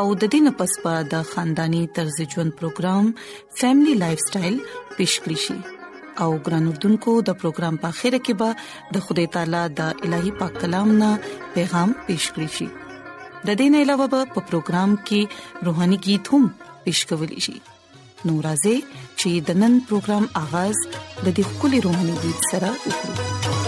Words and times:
او 0.00 0.04
د 0.20 0.22
دې 0.32 0.38
نه 0.44 0.50
پس 0.58 0.72
پا 0.82 0.92
د 1.12 1.24
خاندانی 1.30 1.80
طرز 1.96 2.18
ژوند 2.34 2.52
پروګرام 2.58 3.04
فیملی 3.60 3.94
لایف 4.02 4.20
سټایل 4.26 4.56
پیش 5.00 5.12
کړی 5.22 5.38
شي 5.44 5.56
او 6.24 6.28
ګران 6.46 6.64
اردوونکو 6.70 7.12
د 7.28 7.36
پروګرام 7.42 7.74
په 7.82 7.90
خیره 7.98 8.20
کې 8.26 8.34
به 8.42 8.96
د 8.96 9.04
خدای 9.08 9.26
تعالی 9.34 9.62
د 9.80 10.06
الهي 10.08 10.32
پاک 10.40 10.52
کلام 10.62 10.88
نه 11.02 11.10
پیغام 11.56 11.90
پیش 12.06 12.24
کړی 12.34 12.48
شي 12.58 12.68
د 13.46 13.50
دې 13.58 13.66
نه 13.74 13.84
علاوه 13.86 14.06
په 14.14 14.44
پروګرام 14.52 14.90
کې 15.10 15.68
روهاني 15.70 15.98
गीत 16.06 16.24
هم 16.36 16.44
پیش 16.86 17.02
کول 17.10 17.30
شي 17.48 17.56
نورازې 17.58 18.80
چې 19.20 19.30
د 19.50 19.60
نن 19.64 19.72
پروګرام 19.92 20.24
اغاز 20.46 20.76
د 20.94 21.28
دې 21.32 21.50
خولي 21.54 21.80
روحاني 21.88 22.16
गीत 22.24 22.50
سره 22.52 22.72
وکړي 22.86 23.61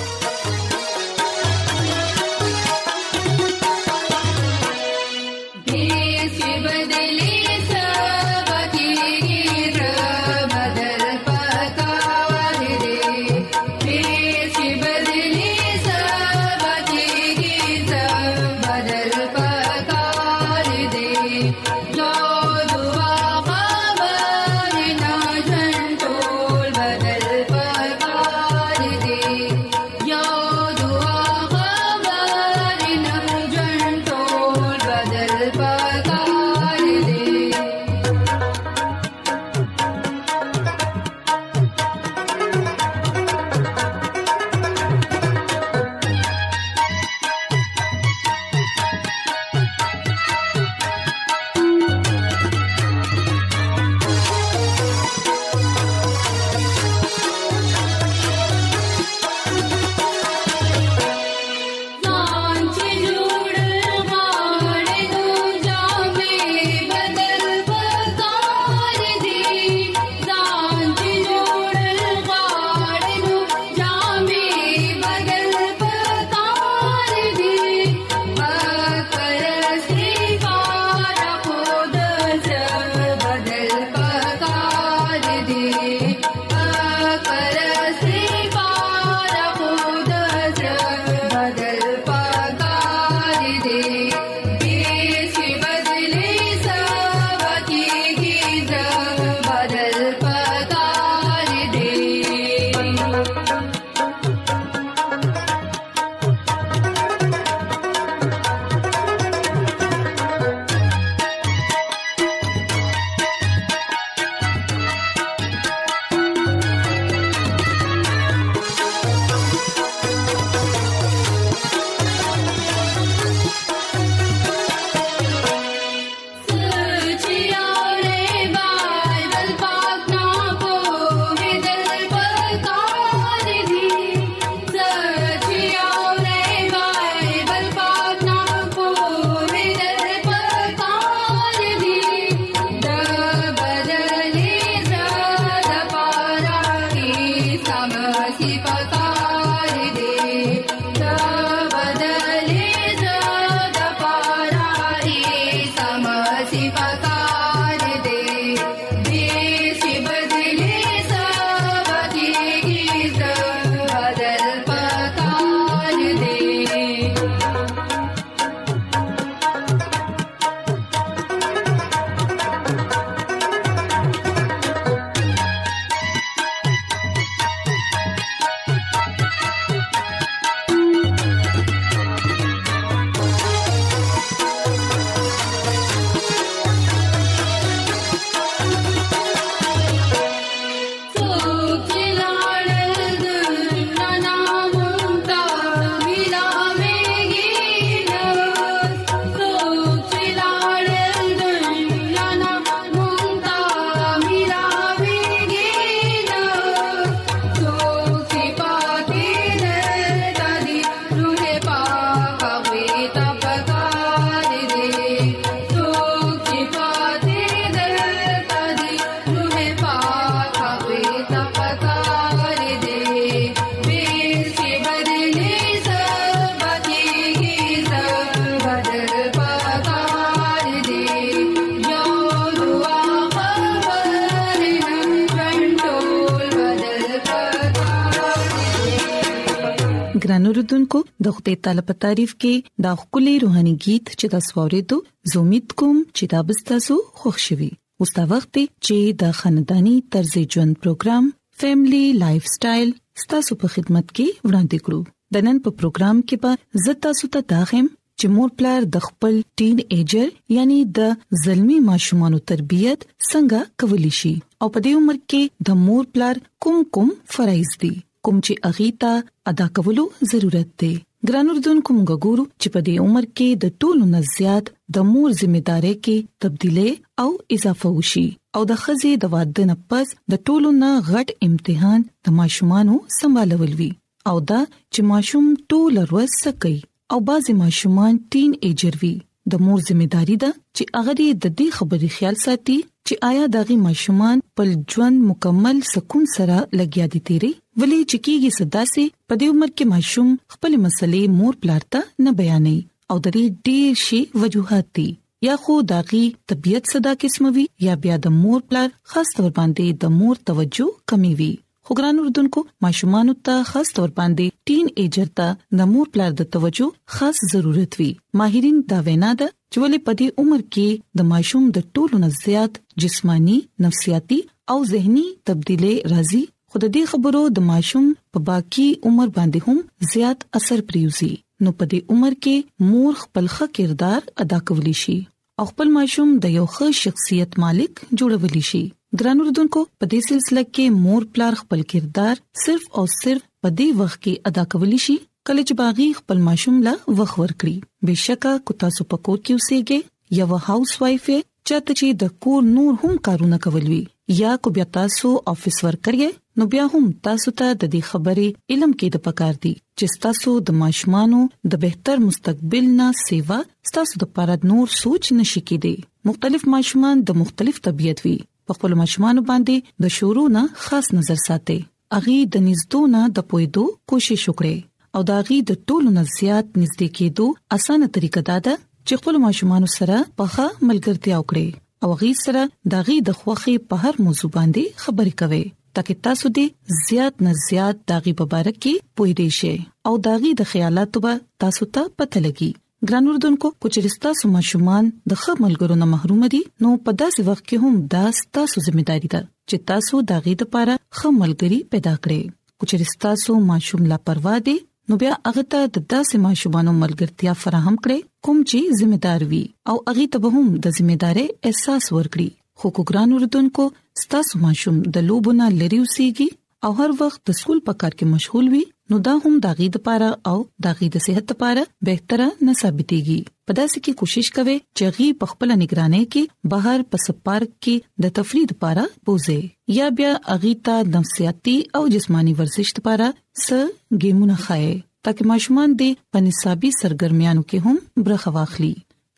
اوریدونکو 240.55 240.99
د 241.27 241.35
خپل 241.37 241.55
طالب 241.67 241.89
تعریف 242.05 242.33
کې 242.43 242.53
دا 242.85 242.91
خولي 243.01 243.33
روحاني 243.45 243.73
गीत 243.87 244.13
چې 244.19 244.27
تاسو 244.35 244.51
ورېدو 244.59 244.97
زومیت 245.33 245.73
کوم 245.83 245.97
چې 246.17 246.25
دا 246.35 246.43
به 246.51 246.57
تاسو 246.73 246.99
خوشحالي 247.23 247.69
اوس 248.05 248.13
دا 248.19 248.25
وخت 248.35 248.53
چې 248.87 248.99
د 249.23 249.35
خاندانی 249.41 249.95
طرز 250.17 250.35
ژوند 250.53 250.73
پروګرام 250.83 251.25
فیملی 251.65 252.05
لایف 252.21 252.45
سټایل 252.55 252.93
ستاسو 253.25 253.59
په 253.65 253.73
خدمت 253.75 254.07
کې 254.07 254.49
وړاندې 254.49 254.89
کړو 254.89 255.01
د 255.39 255.47
نن 255.49 255.59
په 255.67 255.71
پروګرام 255.83 256.23
کې 256.29 256.37
به 256.45 256.87
زتا 256.87 257.11
ستا 257.21 257.41
داخم 257.57 257.85
چې 258.21 258.27
مور 258.39 258.49
پلار 258.63 258.89
د 258.97 259.05
خپل 259.11 259.35
ټین 259.61 259.85
ایجر 259.97 260.29
یعنی 260.59 260.79
د 260.99 261.15
زلمی 261.45 261.81
ماشومانو 261.91 262.43
تربيت 262.55 262.99
څنګه 263.11 263.85
کولی 263.85 264.15
شي 264.23 264.35
او 264.61 264.73
په 264.75 264.79
دې 264.89 265.05
عمر 265.05 265.17
کې 265.23 265.71
د 265.71 265.85
مور 265.89 266.05
پلار 266.17 266.45
کوم 266.67 266.83
کوم 266.99 267.15
فرایز 267.37 267.79
دي 267.87 267.95
کوم 268.27 268.37
چې 268.47 268.53
اغه 268.69 268.87
ته 269.03 269.13
ادا 269.51 269.65
کولو 269.79 270.05
ضرورت 270.31 270.69
دی 270.83 270.93
ګران 271.29 271.47
اردوونکو 271.53 271.91
موږ 271.97 272.11
ګورو 272.25 272.45
چې 272.61 272.69
په 272.77 272.81
دې 272.87 272.95
عمر 273.07 273.25
کې 273.37 273.49
د 273.63 273.65
ټولو 273.81 274.05
نه 274.13 274.21
زیات 274.37 274.65
د 274.97 275.07
مور 275.11 275.29
ځمېداري 275.41 275.95
کې 276.05 276.17
تبديله 276.41 276.89
او 277.23 277.31
اضافه 277.57 277.89
وشي 277.99 278.25
او 278.59 278.63
د 278.71 278.81
خزي 278.85 279.13
د 279.25 279.33
واده 279.35 279.63
نه 279.73 279.77
پس 279.93 280.07
د 280.35 280.43
ټولو 280.51 280.69
نه 280.83 280.91
غټ 281.11 281.29
امتحان 281.49 282.01
د 282.29 282.37
ماشومانو 282.39 282.95
سمبالول 283.19 283.73
وی 283.83 283.91
او 284.33 284.37
دا 284.53 284.61
چې 284.93 285.01
ماشوم 285.13 285.45
ټول 285.73 285.93
ورځ 286.03 286.31
سکی 286.45 286.75
او 287.15 287.23
بعضي 287.31 287.53
ماشومان 287.63 288.13
ټین 288.37 288.51
ایجر 288.69 288.95
وی 289.05 289.15
د 289.53 289.61
مور 289.65 289.79
ځمېداري 289.89 290.37
ده 290.43 290.51
چې 290.77 290.83
هغه 290.97 291.13
د 291.21 291.47
دې 291.59 291.69
خبرې 291.77 292.09
خیال 292.19 292.37
ساتي 292.45 292.77
چې 293.09 293.15
آیا 293.31 293.45
دغه 293.57 293.75
ماشومان 293.87 294.37
په 294.61 294.77
ژوند 294.95 295.17
مکمل 295.33 295.77
سکون 295.93 296.25
سره 296.37 296.57
لګیا 296.79 297.07
دي 297.15 297.21
تیری 297.31 297.51
ولې 297.79 298.01
چې 298.11 298.17
کیږي 298.27 298.51
صدا 298.61 298.83
سي 298.93 299.05
په 299.29 299.35
دې 299.41 299.47
عمر 299.57 299.71
کې 299.77 299.85
ماشوم 299.95 300.31
خپل 300.55 300.73
مسلې 300.85 301.23
مور 301.41 301.55
پلارته 301.65 301.99
نه 302.29 302.35
بیانې 302.39 302.79
او 303.11 303.17
د 303.27 303.37
دې 303.37 303.45
ډېر 303.67 303.93
شي 304.07 304.21
وجوهات 304.45 304.87
دي 305.01 305.09
یا 305.49 305.55
خو 305.65 305.75
داغي 305.93 306.23
طبيعت 306.53 306.85
صدا 306.93 307.13
قسم 307.25 307.45
وي 307.57 307.65
یا 307.87 307.95
بیا 308.07 308.17
د 308.27 308.33
مور 308.43 308.61
پلار 308.69 308.89
خاص 309.15 309.29
تور 309.41 309.51
باندې 309.59 309.87
د 310.07 310.17
مور 310.19 310.35
توجه 310.53 310.87
کمی 311.11 311.33
وي 311.41 311.51
خو 311.89 311.95
ګران 311.97 312.19
اردوونکو 312.19 312.61
ماشومان 312.85 313.31
ته 313.47 313.65
خاص 313.71 313.89
تور 313.97 314.13
باندې 314.19 314.53
ټین 314.69 314.87
ایجر 315.03 315.27
ته 315.41 315.49
د 315.81 315.89
مور 315.95 316.07
پلار 316.15 316.31
د 316.39 316.47
توجه 316.55 316.87
خاص 317.17 317.41
ضرورت 317.55 317.99
وي 318.01 318.07
ماهرین 318.41 318.79
دا 318.93 319.01
وینا 319.09 319.33
ده 319.43 319.49
چې 319.73 319.83
ولې 319.83 319.99
په 320.07 320.13
دې 320.21 320.29
عمر 320.45 320.63
کې 320.77 320.87
د 321.21 321.29
ماشوم 321.33 321.65
د 321.79 321.85
ټولو 321.99 322.21
نه 322.25 322.31
زیات 322.39 322.81
جسمانی 323.05 323.59
نفسیاتي 323.87 324.41
او 324.77 324.79
زهنی 324.93 325.27
تبدیلې 325.51 325.95
راځي 326.13 326.43
خو 326.71 326.77
د 326.87 326.95
دې 326.97 327.03
خبرو 327.13 327.45
د 327.59 327.69
ماشوم 327.73 328.07
په 328.37 328.45
باقی 328.49 328.89
عمر 329.11 329.29
باندې 329.37 329.63
هم 329.67 330.11
زیات 330.17 330.39
اثر 330.63 330.79
پریوزي 330.93 331.33
نو 331.63 331.77
په 331.79 331.85
دې 331.95 332.17
عمر 332.17 332.33
کې 332.43 332.91
مور 332.95 333.13
خپل 333.27 333.45
ښه 333.55 333.73
کردار 333.81 334.21
ادا 334.47 334.59
کولی 334.71 334.97
شي 335.05 335.19
او 335.63 335.71
خپل 335.75 335.89
ماشوم 336.03 336.33
د 336.47 336.57
یو 336.61 336.67
ښه 336.77 337.03
شخصیت 337.05 337.61
مالک 337.67 337.93
جوړولی 338.19 338.65
شي 338.75 338.85
ګران 339.21 339.41
اردوونکو 339.41 339.81
په 339.99 340.05
دې 340.13 340.21
سلسله 340.29 340.63
کې 340.77 340.85
مور 341.03 341.25
پلار 341.35 341.55
خپل 341.59 341.83
کردار 341.91 342.39
صرف 342.63 342.87
او 343.01 343.03
صرف 343.17 343.43
په 343.63 343.69
دې 343.79 343.89
وخت 343.99 344.17
کې 344.27 344.33
ادا 344.53 344.63
کولی 344.73 344.97
شي 345.05 345.13
کله 345.51 345.63
چې 345.69 345.77
باغی 345.81 346.07
خپل 346.21 346.39
ماشوم 346.47 346.79
لا 346.87 346.95
وخت 347.21 347.39
ورکړي 347.43 347.75
بشکا 348.09 348.55
کو 348.71 348.75
تاسو 348.81 349.05
په 349.13 349.21
کور 349.29 349.37
کې 349.45 349.59
اوسېږئ 349.59 350.01
یا 350.39 350.49
و 350.55 350.61
هاوس 350.69 350.95
وایف 351.03 351.29
چاته 351.69 351.95
چې 352.01 352.19
د 352.23 352.33
کور 352.47 352.65
نور 352.73 352.97
هم 353.05 353.15
کارونه 353.29 353.59
کولوي 353.67 353.99
یا 354.41 354.55
کو 354.67 354.73
بیا 354.79 354.87
تاسو 354.99 355.31
افیس 355.55 355.79
ورکړئ 355.87 356.35
نو 356.63 356.69
بیا 356.75 356.87
هم 356.97 357.05
تاسو 357.29 357.53
ته 357.61 357.77
د 357.83 357.93
دې 357.93 358.09
خبرې 358.11 358.75
علم 358.77 358.95
کې 358.95 359.15
د 359.17 359.23
پکار 359.29 359.61
دي 359.69 359.73
چې 359.99 360.23
تاسو 360.27 360.57
د 360.73 360.77
ماشومانو 360.83 361.45
د 361.77 361.83
بهتر 361.87 362.25
مستقبل 362.27 362.91
نه 363.01 363.07
سیوا 363.25 363.61
تاسو 363.99 364.25
د 364.25 364.31
پرد 364.37 364.67
نور 364.75 364.91
سوچ 365.01 365.31
نشي 365.43 365.65
کېدی 365.71 366.11
مختلف 366.33 366.67
ماشومان 366.77 367.25
د 367.31 367.41
مختلف 367.45 367.81
طبيعت 367.89 368.25
وي 368.27 368.35
په 368.67 368.73
خپل 368.79 368.93
ماشومان 369.01 369.37
باندې 369.51 369.77
د 370.07 370.17
شورو 370.17 370.45
نه 370.57 370.63
خاص 370.87 371.07
نظر 371.19 371.39
ساتي 371.47 371.79
اغي 372.19 372.39
د 372.57 372.65
نږدې 372.69 373.01
نه 373.15 373.23
د 373.39 373.47
پویدو 373.53 373.85
کوشش 374.13 374.43
وکړي 374.51 374.77
او 375.19 375.25
دا 375.31 375.39
غي 375.49 375.59
د 375.71 375.81
ټولو 375.91 376.09
نه 376.17 376.23
زیات 376.39 376.67
نږدې 376.83 377.09
کېدو 377.21 377.47
اسانه 377.79 378.07
طریقه 378.19 378.41
دا 378.51 378.59
ده 378.67 378.75
چې 379.07 379.13
خپل 379.23 379.35
ماشومان 379.47 379.83
سره 379.97 380.17
پخه 380.43 380.67
ملګرتیا 380.89 381.37
وکړي 381.39 381.69
او 382.05 382.11
غي 382.21 382.33
سره 382.45 382.63
دا 382.95 383.01
غي 383.09 383.17
د 383.31 383.41
خوخي 383.41 383.75
په 383.91 383.95
هر 384.05 384.15
موضوع 384.29 384.51
باندې 384.59 384.85
خبرې 385.03 385.35
کوي 385.43 385.65
ترکه 385.99 386.15
تاسو 386.29 386.47
دې 386.57 386.67
زیات 387.09 387.35
نه 387.47 387.53
زیات 387.69 387.97
داغي 388.13 388.33
مبارکي 388.41 388.95
پوي 389.19 389.33
دي 389.41 389.49
شي 389.59 389.75
او 390.11 390.15
داغي 390.29 390.53
د 390.61 390.71
خیالاتو 390.71 391.19
به 391.27 391.33
تاسو 391.65 391.83
ته 391.99 392.03
پته 392.23 392.39
لګي 392.47 392.71
ګران 393.09 393.27
اردوونکو 393.29 393.71
کوچریستا 393.85 394.31
سو 394.41 394.49
ماشومان 394.51 395.09
د 395.31 395.39
خپلګرو 395.41 395.97
نه 396.03 396.07
محروم 396.13 396.45
دي 396.53 396.61
نو 396.85 396.93
په 397.09 397.15
داسې 397.23 397.45
وخت 397.49 397.65
کې 397.69 397.81
هم 397.85 397.97
داس 398.15 398.39
تاسو 398.59 398.83
ځمېداري 398.87 399.29
ده 399.35 399.41
چې 399.69 399.81
تاسو 399.91 400.21
دا 400.31 400.39
غي 400.47 400.55
د 400.63 400.69
پاره 400.77 400.95
خپلګري 401.19 401.81
پیدا 401.95 402.15
کړئ 402.27 402.39
کوچریستا 402.83 403.33
سو 403.43 403.59
ماشوم 403.73 404.07
لا 404.13 404.19
پروا 404.31 404.55
دي 404.69 404.75
نو 405.13 405.19
بیا 405.25 405.35
هغه 405.49 405.67
ته 405.75 405.91
د 405.99 406.07
داسې 406.15 406.43
ماشومانو 406.47 406.97
ملګرتیا 407.03 407.57
فراهم 407.65 408.01
کړئ 408.05 408.25
کوم 408.49 408.65
چې 408.65 409.03
ځمېدار 409.03 409.49
وي 409.53 409.63
او 409.93 409.97
هغه 410.09 410.29
ته 410.37 410.45
به 410.47 410.55
هم 410.57 410.73
د 410.87 410.97
ځمېدارې 410.97 411.71
احساس 411.73 412.11
ورکړي 412.19 412.49
خو 412.83 412.93
کو 412.99 413.09
ګران 413.13 413.37
اردوونکو 413.41 413.91
ستاسو 414.25 414.63
ماشوم 414.67 415.03
د 415.19 415.29
لوبونه 415.31 415.71
لریو 415.83 416.11
سیږي 416.17 416.63
او 416.87 416.95
هر 417.03 417.19
وخت 417.23 417.43
د 417.53 417.61
سکول 417.63 417.87
په 417.91 418.01
کار 418.05 418.19
کې 418.19 418.35
مشغول 418.37 418.75
وي 418.77 418.85
نو 419.11 419.17
دا 419.27 419.33
هم 419.45 419.55
د 419.65 419.73
غي 419.79 419.87
د 419.95 420.01
پاره 420.07 420.29
او 420.51 420.59
د 420.85 420.95
غي 420.99 421.09
د 421.15 421.23
صحت 421.27 421.47
لپاره 421.53 421.83
بهتره 422.09 422.47
نه 422.67 422.73
ثابتيږي 422.81 423.41
په 423.67 423.73
داسې 423.79 423.99
کې 424.05 424.13
کوشش 424.21 424.49
کوي 424.59 424.77
چې 424.97 425.05
غي 425.17 425.27
په 425.43 425.53
خپل 425.53 425.69
نگراني 425.83 426.23
کې 426.35 426.43
بهر 426.73 426.99
په 427.15 427.23
سپارک 427.27 427.71
کې 427.87 427.95
د 428.27 428.35
تفریح 428.39 428.65
لپاره 428.73 429.05
بوزي 429.31 429.59
یا 429.99 430.07
بیا 430.21 430.33
اغي 430.55 430.75
ته 430.89 430.95
نفسياتي 431.17 431.77
او 432.01 432.03
جسماني 432.15 432.53
ورزش 432.61 432.89
لپاره 433.01 433.29
س 433.65 434.23
ګیمونه 434.25 434.57
خایي 434.67 434.93
ترڅو 435.29 435.43
ماشومان 435.53 435.89
دې 436.01 436.11
په 436.37 436.47
نصابي 436.49 436.91
سرګرمیانو 437.03 437.63
کې 437.73 437.89
هم 437.89 437.97
برخه 438.29 438.55
واخلي 438.57 438.95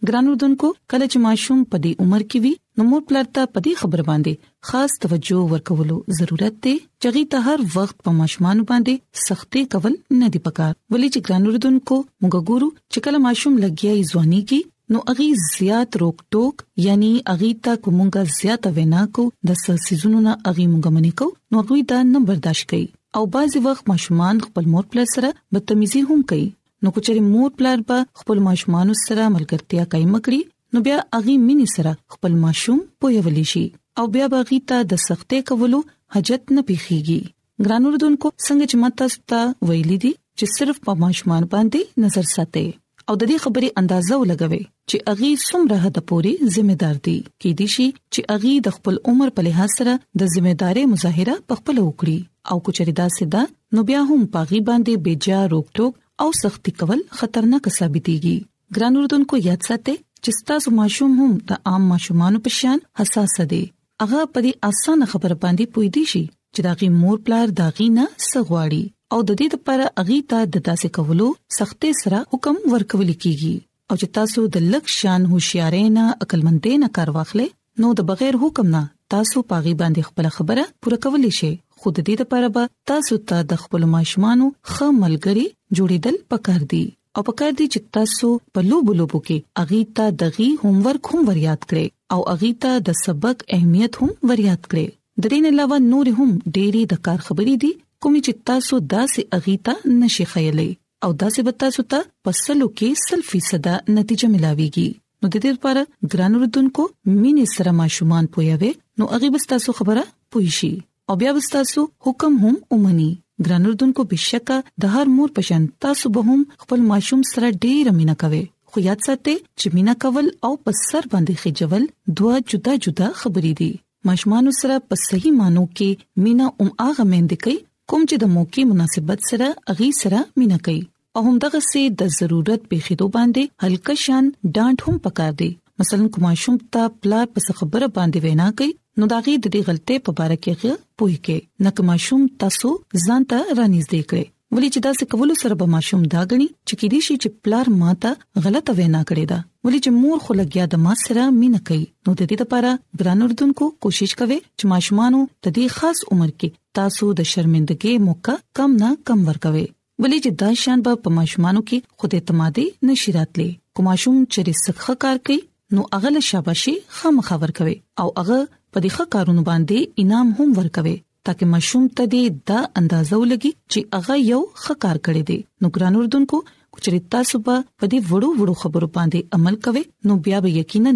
ګرانو 0.09 0.33
دنکو 0.43 0.69
کله 0.91 1.05
چې 1.13 1.19
ماشوم 1.27 1.59
په 1.75 1.81
دې 1.85 1.93
عمر 2.07 2.23
کې 2.31 2.39
وي 2.47 2.55
نو 2.79 2.87
مور 2.91 3.03
پلار 3.11 3.27
ته 3.37 3.43
په 3.53 3.59
دې 3.67 3.73
خبر 3.83 4.01
باندې 4.11 4.33
خاص 4.71 4.93
توجه 5.05 5.39
ورکولو 5.53 5.97
ضرورت 6.19 6.55
دی 6.67 6.75
چې 7.01 7.07
غي 7.15 7.23
ته 7.35 7.39
هر 7.47 7.59
وخت 7.77 7.97
په 8.09 8.17
ماشومان 8.21 8.59
باندې 8.71 8.95
سختي 9.29 9.63
کول 9.75 9.95
نه 10.21 10.29
دی 10.35 10.41
پکار 10.49 10.73
ولې 10.93 11.09
چې 11.15 11.25
ګرانو 11.29 11.51
دنکو 11.67 11.99
موږ 12.23 12.35
ګورو 12.51 12.69
چې 12.93 12.99
کله 13.07 13.19
ماشوم 13.29 13.55
لګیا 13.65 13.93
ځواني 14.11 14.43
کې 14.49 14.61
نو 14.95 14.99
اغي 15.15 15.29
زیات 15.47 15.91
روک 16.05 16.17
ټوک 16.37 16.55
یعنی 16.89 17.11
اغي 17.37 17.51
تا 17.69 17.73
کومګه 17.87 18.23
زیات 18.39 18.63
وینا 18.81 19.03
کو 19.21 19.25
د 19.53 19.61
سلسیزونو 19.65 20.21
نه 20.29 20.33
اغي 20.53 20.65
مونږه 20.73 20.91
منی 20.99 21.13
کو 21.23 21.31
نو 21.51 21.63
اغي 21.65 21.81
دا 21.95 21.99
نه 22.13 22.25
برداشت 22.35 22.65
کړي 22.71 22.85
او 23.19 23.23
بعضی 23.39 23.59
وخت 23.71 23.91
ماشومان 23.95 24.45
خپل 24.47 24.71
مور 24.77 24.85
پلار 24.95 25.09
سره 25.17 25.33
بدتمیزي 25.57 26.05
هم 26.11 26.23
کوي 26.35 26.49
نو 26.83 26.91
کچري 26.97 27.21
مور 27.33 27.51
پلار 27.59 27.79
به 27.89 27.99
خپل 28.21 28.39
ماشومان 28.49 28.89
سره 29.05 29.27
ملګرتیا 29.37 29.85
کوي 29.93 30.07
مکړي 30.15 30.41
نو 30.75 30.83
بیا 30.89 30.97
اغي 31.19 31.37
مني 31.45 31.67
سره 31.75 31.93
خپل 32.17 32.35
ماشوم 32.45 32.81
پویولې 33.05 33.45
شي 33.53 33.63
او 34.01 34.05
بیا 34.17 34.27
باغی 34.35 34.59
ته 34.73 34.89
د 34.93 35.01
سختې 35.05 35.39
کولو 35.53 35.81
حاجت 36.17 36.53
نه 36.59 36.65
پیخيږي 36.71 37.21
ګرانو 37.67 37.93
ردوونکو 37.97 38.33
څنګه 38.47 38.67
چې 38.71 38.77
ماته 38.83 39.15
ستا 39.17 39.41
ویلې 39.71 39.99
دي 40.05 40.13
چې 40.19 40.57
صرف 40.59 40.83
په 40.89 41.01
ماشومان 41.05 41.49
باندې 41.57 42.07
نظر 42.07 42.29
ساتي 42.35 42.67
او 43.09 43.15
د 43.21 43.25
دې 43.31 43.39
خبرې 43.47 43.85
اندازو 43.85 44.19
لګوي 44.35 44.63
چې 44.67 45.11
اغي 45.15 45.31
څومره 45.49 45.77
هدا 45.87 46.03
پوری 46.11 46.35
ځمېدار 46.55 46.97
دي 47.07 47.19
کې 47.41 47.51
دي 47.61 47.67
شي 47.75 47.89
چې 47.99 48.33
اغي 48.39 48.55
د 48.67 48.77
خپل 48.81 49.01
عمر 49.11 49.33
په 49.37 49.47
لحاظ 49.51 49.71
سره 49.81 49.93
د 50.21 50.23
ځمېدارې 50.35 50.85
مظاهره 50.97 51.35
په 51.51 51.61
خپل 51.63 51.77
وکړي 51.87 52.19
او 52.55 52.65
کچري 52.67 52.95
دا 53.05 53.13
سدا 53.21 53.45
نو 53.77 53.89
بیا 53.91 54.01
هم 54.13 54.27
پاغي 54.37 54.61
باندې 54.71 55.07
بیجا 55.07 55.41
روک 55.53 55.73
ټوک 55.79 55.93
او 56.23 56.29
سختي 56.43 56.71
کول 56.81 57.01
خطرناک 57.21 57.65
ثابتيږي 57.79 58.35
ګران 58.77 58.95
اردوونکو 59.01 59.39
یاد 59.47 59.65
ساتئ 59.69 59.95
چې 60.25 60.45
تاسو 60.51 60.69
ماشوم 60.77 61.13
هم 61.21 61.29
د 61.51 61.67
عام 61.71 61.83
ماشومانو 61.93 62.39
په 62.47 62.51
شان 62.59 62.79
حساس 63.01 63.35
دي 63.51 63.61
هغه 64.03 64.21
په 64.33 64.39
دې 64.47 64.53
اسانه 64.71 65.05
خبر 65.15 65.33
باندې 65.43 65.65
پوي 65.75 65.89
دي 65.97 66.05
شي 66.13 66.23
چې 66.55 66.61
داغي 66.69 66.89
مور 67.01 67.17
پلار 67.27 67.47
داغي 67.61 67.89
نه 67.99 68.05
سغواړي 68.31 68.85
او 69.13 69.19
د 69.29 69.39
دې 69.43 69.49
لپاره 69.59 69.87
اغي 70.05 70.19
ته 70.35 70.39
د 70.57 70.65
تاسو 70.71 70.87
کولو 71.01 71.29
سختې 71.59 71.91
سره 72.03 72.19
حکم 72.35 72.57
ورکول 72.77 73.11
کیږي 73.23 73.55
او 73.89 73.95
چې 74.01 74.09
تاسو 74.21 74.41
د 74.57 74.67
لک 74.73 74.85
شان 74.99 75.21
هوښیارې 75.31 75.85
نه 75.99 76.05
عقلمندې 76.25 76.73
نه 76.87 76.95
کار 77.01 77.09
واخلې 77.19 77.49
نو 77.85 77.89
د 78.01 78.11
بغیر 78.15 78.35
حکم 78.47 78.67
نه 78.79 78.83
تاسو 79.17 79.47
پاغي 79.55 79.75
باندې 79.85 80.13
خپل 80.13 80.27
خبره 80.41 80.65
پوره 80.85 80.99
کولی 81.07 81.33
شئ 81.43 81.53
خود 81.87 81.99
دې 82.09 82.15
لپاره 82.27 82.47
به 82.55 82.63
تاسو 82.91 83.17
ته 83.31 83.37
د 83.51 83.59
خپل 83.65 83.83
ماشومانو 83.95 84.47
خملګري 84.75 85.43
جوړېدل 85.77 86.17
پکار 86.33 86.61
دي 86.73 86.79
او 87.21 87.23
پکار 87.29 87.53
دي 87.61 87.67
چې 87.73 87.79
تاسو 87.97 88.29
په 88.57 88.61
لوبو 88.71 88.93
لوبو 89.01 89.19
کې 89.29 89.45
اغیتا 89.63 90.07
دغي 90.23 90.47
هوم 90.63 90.77
ورک 90.87 91.05
هم 91.13 91.21
ور 91.29 91.39
یاد 91.49 91.61
کړئ 91.69 91.87
او 92.17 92.21
اغیتا 92.35 92.73
د 92.89 92.97
سبق 93.05 93.37
اهمیت 93.59 93.93
هم 94.01 94.11
ور 94.31 94.41
یاد 94.49 94.63
کړئ 94.71 94.87
د 95.23 95.25
دې 95.35 95.39
علاوه 95.53 95.79
نور 95.91 96.07
هم 96.19 96.27
ډېری 96.57 96.83
د 96.95 97.01
کار 97.11 97.19
خبرې 97.29 97.55
دي 97.67 97.71
کوم 98.03 98.15
چې 98.25 98.33
تاسو 98.51 98.75
داسې 98.95 99.21
اغیتا 99.41 99.75
نشي 100.03 100.25
خیالې 100.33 100.71
او 101.05 101.11
داسې 101.23 101.41
بتا 101.49 101.61
تاسو 101.67 101.81
ته 101.97 102.01
پسلو 102.31 102.67
کې 102.75 103.05
سلفي 103.07 103.41
صدا 103.53 103.75
نتیجه 103.99 104.33
ملاويږي 104.35 104.89
نو 105.21 105.33
د 105.37 105.47
دې 105.47 105.53
لپاره 105.61 106.19
ګرانو 106.19 106.43
ردوونکو 106.45 106.91
مين 107.21 107.41
سره 107.57 107.79
ماشومان 107.85 108.33
پویاوي 108.37 108.73
نو 108.99 109.11
اغي 109.21 109.33
بس 109.39 109.51
تاسو 109.57 109.79
خبره 109.85 110.07
پوي 110.37 110.53
شي 110.61 110.75
او 111.11 111.15
بیا 111.21 111.33
تاسو 111.55 111.81
حکم 112.07 112.35
هم 112.45 112.55
ومني 112.75 113.09
ګرانوردونکو 113.49 114.03
بشک 114.13 114.49
د 114.85 114.95
هر 114.95 115.07
مور 115.17 115.29
پشن 115.37 115.63
تاسو 115.85 116.07
به 116.15 116.23
هم 116.31 116.41
خپل 116.63 116.81
ماشوم 116.91 117.21
سره 117.33 117.49
ډیر 117.65 117.91
مینا 117.99 118.15
کوي 118.23 118.41
خو 118.71 118.77
یاد 118.89 119.01
ساتئ 119.07 119.35
چې 119.61 119.67
مینا 119.77 119.93
کول 120.05 120.27
او 120.49 120.51
پسر 120.69 121.03
باندې 121.13 121.35
خجول 121.43 121.85
دوه 122.21 122.35
جدا 122.53 122.73
جدا 122.87 123.09
خبرې 123.21 123.53
دي 123.61 123.69
ماشومان 124.11 124.45
سره 124.61 124.79
په 124.89 124.95
صحیح 125.05 125.35
مانو 125.43 125.63
کې 125.83 126.25
مینا 126.25 126.47
ام 126.65 126.71
اغه 126.89 127.07
مند 127.13 127.33
کوي 127.45 127.55
کوم 127.93 128.03
چې 128.09 128.17
د 128.25 128.33
موقع 128.37 128.65
مناسبت 128.73 129.19
سره 129.31 129.53
اغي 129.77 129.91
سره 130.03 130.25
مینا 130.43 130.59
کوي 130.71 130.83
او 131.19 131.25
هم 131.29 131.37
دغه 131.47 131.61
سه 131.71 131.85
د 132.03 132.11
ضرورت 132.19 132.61
په 132.71 132.83
خېدو 132.89 133.07
باندې 133.19 133.69
هلک 133.69 133.87
شان 134.07 134.33
ډانټ 134.57 134.79
هم 134.89 134.97
پکار 135.07 135.33
دي 135.45 135.51
مثلا 135.81 136.07
کوم 136.15 136.27
شوم 136.43 136.57
ته 136.77 136.85
پلار 137.01 137.27
په 137.37 137.57
خبره 137.61 137.89
باندې 137.97 138.25
وینا 138.27 138.47
کوي 138.61 138.71
نو 139.03 139.09
دا 139.13 139.19
غي 139.27 139.33
د 139.47 139.49
دې 139.55 139.67
غلطۍ 139.69 139.97
په 140.07 140.15
اړه 140.27 140.37
کې 140.45 140.95
پوي 141.01 141.17
کې 141.27 141.67
نک 141.67 141.81
ماشوم 141.91 142.23
تاسو 142.45 142.69
ځان 143.07 143.25
ته 143.33 143.57
رانیږدې 143.59 144.01
کړئ 144.11 144.25
ولې 144.55 144.71
چې 144.75 144.81
دا 144.87 144.93
څه 144.99 145.11
کول 145.13 145.33
سره 145.43 145.59
به 145.63 145.67
ماشوم 145.75 146.07
دا 146.15 146.23
غني 146.31 146.47
چې 146.69 146.75
کېدی 146.83 147.01
شي 147.07 147.17
چې 147.23 147.29
پلار 147.45 147.71
ماته 147.83 148.13
غلطه 148.47 148.77
وینا 148.81 149.03
کړې 149.09 149.25
ده 149.33 149.39
ولې 149.65 149.81
چې 149.85 149.91
مور 150.05 150.19
خو 150.29 150.37
لګیا 150.41 150.65
د 150.75 150.83
ما 150.87 150.95
سره 151.05 151.27
مين 151.41 151.59
کوي 151.71 151.83
نو 152.05 152.17
د 152.21 152.23
دې 152.31 152.39
لپاره 152.47 152.73
ګران 153.03 153.27
اردوونکو 153.27 153.69
کوشش 153.87 154.15
کوي 154.21 154.39
چې 154.43 154.73
ماشومانو 154.75 155.21
د 155.25 155.57
دې 155.57 155.81
خاص 155.81 156.05
عمر 156.13 156.31
کې 156.31 156.63
تاسو 156.79 157.11
د 157.21 157.29
شرمندګۍ 157.33 157.95
موقع 158.07 158.37
کم 158.61 158.79
نه 158.85 158.91
کم 159.11 159.27
ورکوي 159.31 159.67
ولې 160.05 160.25
چې 160.25 160.41
دا 160.45 160.51
شان 160.63 160.87
به 160.89 161.03
په 161.05 161.17
ماشومانو 161.19 161.65
کې 161.69 162.03
خود 162.03 162.17
اعتمادي 162.21 162.67
نشي 162.93 163.15
راتلی 163.21 163.51
کوم 163.79 163.89
ماشوم 163.93 164.17
چې 164.25 164.51
رسخه 164.53 164.97
کار 165.05 165.23
کوي 165.29 165.39
نو 165.75 165.83
هغه 165.95 166.09
له 166.15 166.21
شاباشي 166.31 166.73
خامخا 166.97 167.35
ورکوي 167.43 167.75
او 168.03 168.09
هغه 168.19 168.39
په 168.73 168.79
دې 168.85 168.91
ښه 168.97 169.05
کارونو 169.15 169.43
باندې 169.51 169.79
انعام 170.05 170.29
هم 170.41 170.51
ورکوي 170.59 170.95
ترکه 171.29 171.47
مشوم 171.55 171.85
ته 172.01 172.05
دې 172.13 172.25
دا 172.51 172.61
اندازو 172.81 173.21
لګي 173.33 173.53
چې 173.73 173.81
هغه 173.97 174.15
یو 174.33 174.41
خکار 174.67 174.97
کړی 175.07 175.23
دی 175.31 175.39
نو 175.63 175.67
ګران 175.75 175.95
اردوونکو 176.03 176.37
کچري 176.77 177.01
تاسو 177.17 177.41
په 177.49 177.59
دې 177.93 178.01
وړو 178.11 178.29
وړو 178.39 178.55
خبرو 178.63 178.89
باندې 178.99 179.39
عمل 179.39 179.59
کوئ 179.65 179.85
نو 180.11 180.19
بیا 180.29 180.39
به 180.47 180.51
یقینا 180.65 180.93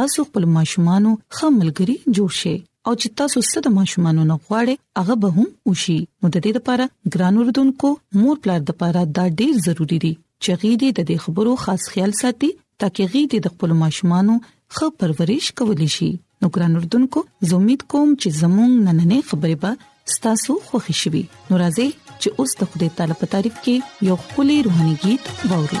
تاسو 0.00 0.18
خپل 0.30 0.44
ماشومان 0.56 1.04
خاملګري 1.36 1.96
جوړ 2.16 2.30
شئ 2.40 2.56
او 2.86 2.92
چې 3.00 3.08
تاسو 3.22 3.44
ست 3.52 3.68
ماشومان 3.78 4.20
نه 4.30 4.36
غواړي 4.46 4.74
هغه 5.04 5.14
به 5.26 5.38
هم 5.38 5.48
وشي 5.72 5.98
نو 6.22 6.32
د 6.34 6.38
دې 6.44 6.52
لپاره 6.60 6.90
ګران 7.14 7.42
اردوونکو 7.44 7.92
مور 8.24 8.42
پلار 8.46 8.60
د 8.66 8.72
لپاره 8.76 9.04
دا 9.18 9.24
ډیر 9.42 9.54
ضروری 9.70 9.98
دی 10.06 10.12
چې 10.42 10.60
غیدي 10.64 10.88
د 10.96 11.00
دې 11.08 11.16
خبرو 11.26 11.54
خاص 11.68 11.90
خیال 11.94 12.14
ساتي 12.24 12.52
ترڅو 12.82 13.04
غیدي 13.14 13.38
د 13.46 13.54
خپل 13.56 13.70
ماشومانو 13.82 14.34
خو 14.76 14.84
پرورش 15.02 15.44
کول 15.60 15.80
شي 15.96 16.10
نو 16.42 16.46
ګران 16.54 16.72
اردوونکو 16.78 17.20
زه 17.50 17.58
امید 17.60 17.82
کوم 17.94 18.08
چې 18.20 18.28
زموږ 18.40 18.70
نننې 18.86 19.20
خبرې 19.28 19.56
به 19.66 19.70
ستاسو 20.14 20.52
خوښ 20.70 20.84
شي 21.02 21.22
نو 21.50 21.54
راځي 21.64 21.86
چې 22.20 22.28
اوس 22.38 22.50
د 22.64 22.72
خدای 22.72 22.90
تعالی 22.96 23.14
په 23.22 23.26
تعریف 23.36 23.56
کې 23.68 23.74
یو 24.10 24.16
خولي 24.28 24.58
روحاني 24.70 24.96
गीत 25.06 25.22
ووري 25.52 25.80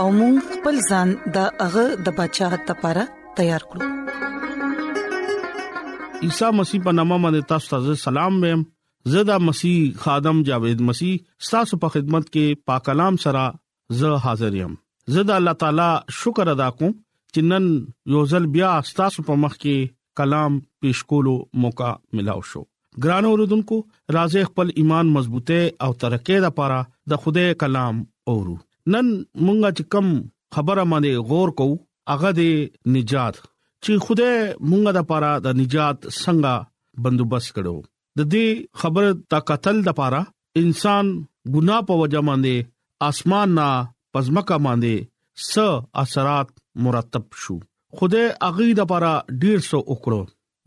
او 0.00 0.06
موږ 0.20 0.34
خپل 0.56 0.76
ځان 0.90 1.08
د 1.34 1.46
هغه 1.62 1.84
د 2.08 2.14
بچاغت 2.18 2.62
لپاره 2.70 3.02
تیار 3.38 3.62
کړو 3.70 3.84
عیسی 6.26 6.48
مسیح 6.58 6.80
په 6.86 6.92
نامه 6.98 7.16
باندې 7.24 7.48
تاسو 7.52 7.66
ته 7.72 7.94
سلام 8.02 8.36
وایم 8.44 8.62
زدا 9.14 9.38
مسیح 9.46 9.96
خادم 10.04 10.42
جاوید 10.50 10.84
مسیح 10.90 11.14
تاسو 11.48 11.78
په 11.86 11.94
خدمت 11.94 12.28
کې 12.34 12.60
پاک 12.72 12.84
کلام 12.90 13.18
سره 13.24 13.44
زه 14.02 14.20
حاضر 14.28 14.58
یم 14.60 14.76
زدا 15.16 15.36
الله 15.42 15.60
تعالی 15.64 15.88
شکر 16.20 16.52
ادا 16.54 16.70
کوم 16.80 16.94
چې 16.94 17.50
نن 17.54 17.68
یو 18.16 18.24
ځل 18.34 18.48
بیا 18.58 18.70
تاسو 19.02 19.26
په 19.32 19.40
مخ 19.46 19.58
کې 19.58 19.94
کلام 20.22 20.60
پیښ 20.84 21.10
کولو 21.14 21.34
موقع 21.66 21.90
ملو 22.20 22.38
شو 22.52 22.64
ګران 23.08 23.30
اوردونکو 23.34 23.80
راځي 24.18 24.46
خپل 24.52 24.72
ایمان 24.84 25.12
مضبوطه 25.18 25.60
او 25.66 25.92
ترقېده 26.06 26.40
لپاره 26.48 26.80
د 27.14 27.22
خوده 27.26 27.60
کلام 27.66 28.02
اورو 28.34 28.56
نن 28.92 29.08
مونږه 29.46 29.70
چې 29.76 29.84
کم 29.92 30.06
خبره 30.56 30.84
باندې 30.90 31.12
غور 31.30 31.48
کوو 31.60 31.74
هغه 32.12 32.30
د 32.38 32.40
نجات 32.96 33.34
چې 33.84 33.92
خوده 34.06 34.30
مونږه 34.68 34.90
د 34.98 35.06
پاره 35.10 35.32
د 35.46 35.58
نجات 35.60 35.98
څنګه 36.22 36.52
بندوبست 37.06 37.48
کړو 37.58 37.74
د 38.20 38.30
دې 38.32 38.46
خبره 38.80 39.10
تا 39.34 39.38
قتل 39.52 39.76
د 39.88 39.98
پاره 40.00 40.22
انسان 40.62 41.04
ګنا 41.54 41.78
په 41.90 42.00
وجه 42.02 42.20
باندې 42.28 42.54
اسمان 43.10 43.48
نا 43.60 43.68
پزمکه 44.16 44.56
باندې 44.66 44.94
س 45.50 45.52
اثرات 46.04 46.48
مرتب 46.86 47.24
شو 47.44 47.56
خوده 48.00 48.22
اغه 48.50 48.68
د 48.82 48.92
پاره 48.92 49.12
150 49.36 49.80
وکړو 49.92 50.22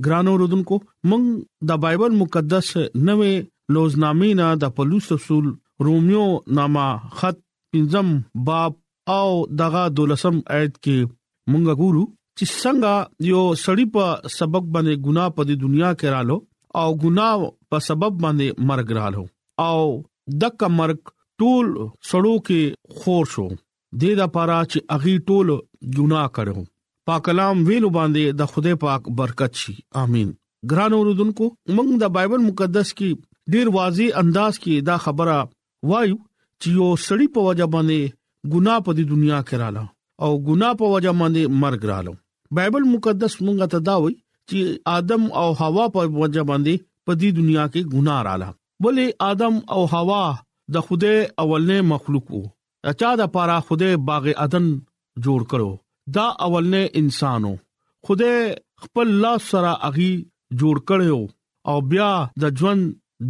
ګرانو 0.05 0.31
رودونکو 0.41 0.75
مونږ 1.09 1.25
د 1.71 1.83
بایبل 1.85 2.13
مقدس 2.23 2.67
نوې 3.07 3.33
لوزنامې 3.75 4.31
نه 4.41 4.47
د 4.63 4.75
پولوس 4.79 5.05
رسول 5.17 5.45
روميو 5.87 6.25
نامه 6.59 6.87
خط 7.19 7.37
پنځم 7.73 8.07
باب 8.49 8.73
او 9.17 9.29
دغه 9.61 9.83
دولسم 9.99 10.39
آیت 10.57 10.77
کې 10.77 11.11
مونږ 11.51 11.77
ګورو 11.83 12.03
چې 12.39 12.63
څنګه 12.63 13.29
یو 13.31 13.43
سړی 13.65 13.85
په 13.95 14.33
سبب 14.37 14.65
باندې 14.73 15.05
ګنا 15.09 15.25
په 15.39 15.47
د 15.51 15.59
دنیا 15.63 15.91
کې 15.99 16.13
رالو 16.17 16.37
او 16.81 16.89
ګنا 17.05 17.29
په 17.73 17.85
سبب 17.87 18.19
باندې 18.25 18.67
مرګ 18.71 18.87
رالو 18.99 19.23
او 19.67 19.79
دک 20.45 20.67
مرګ 20.79 21.13
ټول 21.43 21.71
سړو 22.09 22.35
کې 22.49 23.01
خور 23.01 23.31
شو 23.35 23.47
د 24.03 24.13
دا 24.19 24.27
پارا 24.35 24.59
چې 24.71 24.85
اغي 24.97 25.15
ټول 25.31 25.53
ګنا 25.99 26.23
کړو 26.39 26.65
پاک 27.09 27.23
کلام 27.27 27.63
ویلو 27.69 27.89
باندې 27.99 28.37
د 28.41 28.51
خدای 28.55 28.79
پاک 28.85 29.09
برکت 29.21 29.63
شي 29.63 29.77
امين 30.03 30.33
ګران 30.73 30.97
اوردونکو 30.97 31.47
موږ 31.75 31.95
د 32.03 32.13
بایبل 32.17 32.43
مقدس 32.49 32.93
کې 32.97 33.55
ډیر 33.55 33.73
واضح 33.79 34.19
انداز 34.23 34.59
کې 34.59 34.87
دا 34.89 34.97
خبره 35.05 35.37
وایو 35.91 36.19
چې 36.61 36.69
یو 36.79 36.87
سړی 37.05 37.27
په 37.35 37.39
وجه 37.49 37.65
باندې 37.75 37.99
ګناه 38.53 38.79
په 38.87 38.91
دې 38.97 39.03
دنیا 39.13 39.39
کې 39.47 39.55
رااله 39.61 39.85
او 40.25 40.31
ګناه 40.49 40.73
په 40.81 40.85
وجه 40.93 41.11
باندې 41.21 41.41
مرګ 41.63 41.81
رااله 41.91 42.13
بایبل 42.59 42.83
مقدس 42.93 43.33
مونږه 43.45 43.67
ته 43.73 43.79
دا 43.89 43.95
وایي 44.03 44.17
چې 44.49 44.59
ادم 44.97 45.23
او 45.41 45.47
حوا 45.61 45.85
په 45.95 46.01
وجه 46.21 46.43
باندې 46.51 46.75
په 47.05 47.11
دې 47.19 47.29
دنیا 47.39 47.65
کې 47.71 47.81
ګناه 47.95 48.19
رااله 48.27 48.49
بلې 48.83 49.07
ادم 49.29 49.55
او 49.73 49.81
حوا 49.95 50.21
د 50.75 50.87
خوده 50.87 51.13
اولنې 51.43 51.79
مخلوق 51.93 52.25
وو 52.33 52.43
اچا 52.91 53.09
د 53.19 53.23
پاره 53.33 53.57
خوده 53.65 53.89
باغ 54.11 54.25
عدن 54.45 54.65
جوړ 55.25 55.41
کړو 55.51 55.71
دا 56.19 56.27
اولنې 56.45 56.83
انسانو 57.03 57.51
خوده 58.07 58.31
خپل 58.85 59.07
لاس 59.25 59.41
سره 59.55 59.71
اغي 59.89 60.11
جوړ 60.59 60.75
کړو 60.89 61.19
او 61.73 61.77
بیا 61.91 62.09
د 62.45 62.57
ژوند 62.61 62.83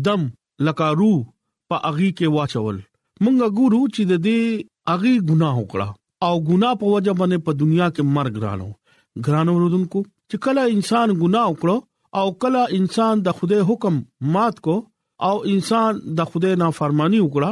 دم 0.07 0.21
لکارو 0.69 1.11
په 1.69 1.75
اغي 1.91 2.09
کې 2.17 2.27
واچول 2.37 2.79
مونږه 3.23 3.47
ګورو 3.57 3.81
چې 3.95 4.01
د 4.11 4.21
دې 4.25 4.39
اغي 4.93 5.13
ګناه 5.29 5.55
وکړه 5.61 5.87
او 6.27 6.35
ګناه 6.49 6.75
په 6.83 6.93
وجه 6.93 7.13
باندې 7.19 7.37
په 7.47 7.51
دنیا 7.61 7.87
کې 7.95 8.03
مرګ 8.15 8.35
رالو 8.45 8.69
ګرانو 9.25 9.51
ورودونکو 9.57 9.99
چې 10.29 10.35
کله 10.45 10.61
انسان 10.75 11.07
ګناه 11.23 11.47
وکړو 11.51 11.77
او 12.19 12.27
کله 12.45 12.61
انسان 12.77 13.13
د 13.27 13.37
خدای 13.41 13.61
حکم 13.69 13.95
مات 14.37 14.55
کو 14.67 14.75
او 15.27 15.35
انسان 15.53 15.91
د 16.19 16.31
خدای 16.31 16.53
نافرمانی 16.63 17.19
وکړه 17.21 17.51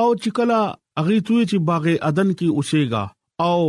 او 0.00 0.06
چې 0.22 0.28
کله 0.36 0.58
اغي 1.02 1.18
توې 1.26 1.44
چې 1.50 1.56
باغ 1.72 1.84
عدن 2.10 2.28
کې 2.38 2.46
اوسېګا 2.56 3.04
او 3.50 3.60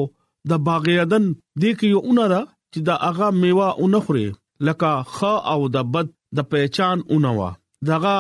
د 0.51 0.63
باغ 0.69 0.83
عدن 1.05 1.23
د 1.61 1.63
کې 1.77 1.87
یو 1.93 1.99
اونره 2.07 2.41
چې 2.71 2.79
دا 2.89 2.95
اغه 3.09 3.27
میوه 3.41 3.67
اونخره 3.83 4.25
لکه 4.67 4.91
خ 5.17 5.35
او 5.53 5.59
د 5.75 5.91
بد 5.93 6.07
د 6.37 6.47
پہچان 6.53 6.97
اونوا 7.13 7.49
دغه 7.91 8.17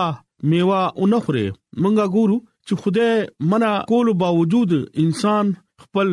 میوه 0.51 0.81
اونخره 0.99 1.45
مونږه 1.83 2.15
ګورو 2.15 2.37
چې 2.69 2.79
خدای 2.83 3.13
منع 3.51 3.71
کول 3.89 4.07
باوجود 4.21 4.71
انسان 5.03 5.45
خپل 5.83 6.09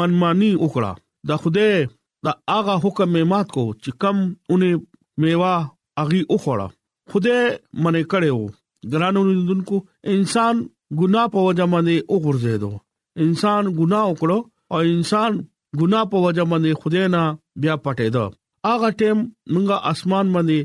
منمانی 0.00 0.50
وکړه 0.62 0.92
دا 1.30 1.36
خدای 1.46 1.74
دا 2.28 2.32
هغه 2.54 2.74
حکم 2.84 3.12
مات 3.30 3.48
کو 3.56 3.64
چې 3.82 3.90
کم 4.04 4.16
اونې 4.50 4.72
میوا 5.24 5.54
اغي 6.02 6.20
وخوړه 6.32 6.68
خدای 7.14 7.40
منې 7.82 8.04
کړو 8.12 8.40
ګرانو 8.92 9.20
دونکو 9.48 9.76
انسان 10.18 10.54
ګنا 11.00 11.22
په 11.32 11.38
وجه 11.48 11.66
باندې 11.72 11.96
وګرځېدو 12.14 12.72
انسان 13.26 13.64
ګنا 13.80 14.00
وکړو 14.06 14.38
او 14.72 14.80
انسان 14.94 15.32
ګنا 15.82 16.00
په 16.14 16.22
وجه 16.26 16.44
باندې 16.54 16.70
خدای 16.84 17.04
نه 17.16 17.22
بیا 17.66 17.74
پټېدو 17.84 18.24
اغه 18.76 18.88
ټیم 19.02 19.18
مونږه 19.52 19.76
اسمان 19.92 20.26
باندې 20.34 20.58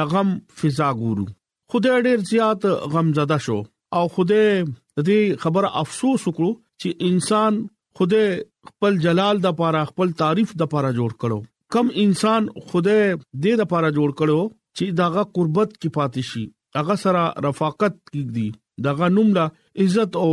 د 0.00 0.16
غم 0.16 0.28
فضا 0.60 0.88
ګورو 1.04 1.24
خدای 1.70 1.94
ډېر 2.06 2.18
زیات 2.34 2.60
غم 2.96 3.06
زده 3.22 3.38
شو 3.50 3.58
او 3.98 4.02
خدای 4.14 4.50
د 4.98 5.04
دې 5.06 5.40
خبره 5.42 5.68
افسوس 5.84 6.22
وکړو 6.26 6.50
چې 6.82 7.08
انسان 7.08 7.56
خوده 8.00 8.68
خپل 8.68 8.96
جلال 9.06 9.40
د 9.46 9.56
پاره 9.58 9.82
خپل 9.90 10.12
تعریف 10.20 10.54
د 10.62 10.70
پاره 10.74 10.92
جوړ 10.98 11.10
کړو 11.22 11.40
کم 11.74 11.90
انسان 12.04 12.46
خوده 12.54 12.94
دې 13.00 13.58
د 13.62 13.68
پاره 13.72 13.90
جوړ 13.98 14.14
کړو 14.20 14.38
چې 14.76 14.96
داغه 15.00 15.24
قربت 15.38 15.74
کې 15.80 15.96
پاتې 15.98 16.30
شي 16.30 16.44
هغه 16.78 16.96
سره 17.04 17.24
رفاقت 17.48 17.98
کیږي 18.12 18.46
داغه 18.88 19.10
نوم 19.18 19.34
لا 19.40 19.46
عزت 19.84 20.16
او 20.22 20.30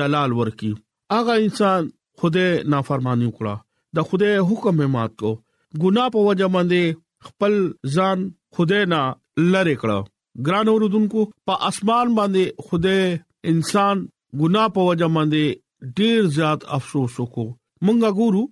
جلال 0.00 0.36
ورکی 0.40 0.72
هغه 1.16 1.36
انسان 1.44 1.90
خوده 2.22 2.72
نافرمانی 2.76 3.30
وکړه 3.30 4.00
د 4.00 4.08
خوده 4.12 4.48
حکم 4.52 4.82
مات 4.96 5.16
کو 5.24 5.34
ګنا 5.84 6.06
په 6.12 6.28
وجه 6.30 6.50
باندې 6.56 7.02
خپل 7.28 7.56
ځان 7.96 8.24
خوده 8.56 8.82
نه 8.96 9.00
لری 9.54 9.78
کړه 9.84 10.46
ګران 10.50 10.72
اوردونکو 10.74 11.26
په 11.50 11.62
اسمان 11.70 12.14
باندې 12.20 12.68
خوده 12.68 12.98
انسان 13.50 14.00
ګناه 14.40 14.70
په 14.76 14.84
وجه 14.88 15.08
باندې 15.16 15.96
ډیر 16.00 16.28
زیات 16.36 16.60
افسوس 16.78 17.12
وکړو 17.20 17.46
مونږه 17.86 18.10
ګورو 18.20 18.42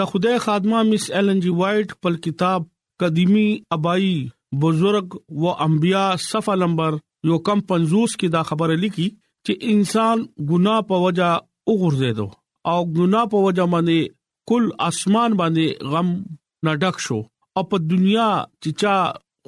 د 0.00 0.10
خدای 0.10 0.36
خادمه 0.44 0.82
مس 0.90 1.06
ایل 1.18 1.32
ان 1.32 1.40
جی 1.46 1.54
وایټ 1.60 1.94
په 2.04 2.20
کتاب 2.28 2.68
قديمي 3.04 3.46
ابایي 3.76 4.14
بزرگ 4.64 5.16
و 5.46 5.52
انبیا 5.66 6.02
صفه 6.26 6.54
نمبر 6.62 6.96
یو 7.30 7.38
کم 7.48 7.62
50 7.70 8.12
کې 8.16 8.34
دا 8.36 8.42
خبره 8.50 8.78
لیکي 8.84 9.06
چې 9.14 9.76
انسان 9.76 10.24
ګناه 10.50 10.86
په 10.90 11.02
وجه 11.06 11.30
وګرځیدو 11.38 12.28
او 12.72 12.78
ګناه 12.98 13.30
په 13.34 13.42
وجه 13.46 13.68
باندې 13.76 14.18
کل 14.52 14.68
اسمان 14.90 15.38
باندې 15.40 15.92
غم 15.94 16.12
نډک 16.68 17.04
شو 17.06 17.20
او 17.58 17.62
په 17.72 17.84
دنیا 17.94 18.28
چې 18.62 18.78
چا 18.84 18.94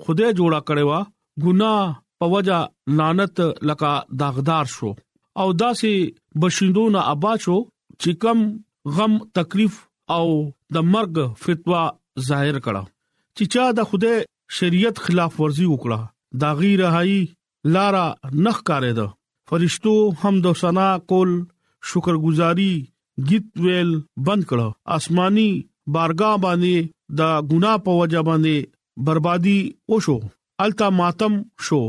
خدای 0.07 0.31
جوړا 0.41 0.61
کړو 0.71 1.01
ګناه 1.47 1.95
په 2.23 2.35
وجه 2.37 2.61
لعنت 2.89 3.41
لکه 3.63 4.01
داغدار 4.21 4.65
شو 4.75 4.93
او 5.43 5.53
داسې 5.53 6.43
بشیندونه 6.43 6.99
آباد 7.13 7.39
شو 7.47 7.57
چې 8.03 8.11
کم 8.23 8.45
غم 8.99 9.17
تکلیف 9.39 9.81
او 10.17 10.27
د 10.77 10.87
مرګ 10.95 11.17
فتوا 11.47 11.83
ظاهر 12.29 12.59
کړه 12.65 12.83
چې 13.37 13.45
چا 13.57 13.65
د 13.79 13.89
خوده 13.93 14.15
شریعت 14.59 15.03
خلاف 15.09 15.41
ورزي 15.41 15.67
وکړه 15.69 16.01
دا 16.45 16.51
غیر 16.61 16.79
رہایی 16.85 17.19
لارا 17.77 18.05
نخ 18.45 18.63
کارې 18.71 18.93
ده 19.01 19.07
فرشتو 19.51 19.97
حمد 20.23 20.45
او 20.53 20.55
ثنا 20.63 20.87
کول 21.13 21.31
شکرګزاري 21.91 22.73
گیت 23.31 23.47
ویل 23.67 23.91
بند 24.31 24.43
کړه 24.49 24.99
آسماني 24.99 25.51
بارګاه 25.97 26.41
باندې 26.47 26.91
د 27.21 27.53
ګنا 27.53 27.75
په 27.89 28.01
وجه 28.01 28.27
باندې 28.31 28.73
بربادي 29.09 29.59
وشو 29.95 30.19
التا 30.67 30.89
ماتم 31.01 31.35
شو 31.69 31.81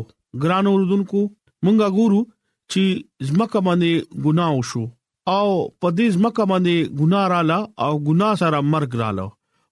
ګران 0.43 0.65
اوردونکو 0.71 1.21
مونږه 1.63 1.87
ګورو 1.99 2.21
چې 2.73 2.83
زمکه 3.29 3.59
باندې 3.67 3.91
ګناه 4.25 4.51
وشو 4.57 4.83
او 5.37 5.47
په 5.81 5.87
دې 5.97 6.07
زمکه 6.15 6.43
باندې 6.51 6.75
ګناه 7.01 7.25
رااله 7.33 7.59
او 7.85 7.93
ګناه 8.09 8.33
سره 8.41 8.59
مرګ 8.73 8.91
رااله 9.01 9.25